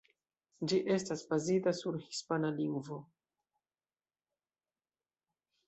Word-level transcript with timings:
Ĝi 0.69 0.79
estas 0.93 1.21
bazita 1.33 1.73
sur 1.81 1.99
hispana 2.07 2.51
lingvo. 2.61 2.99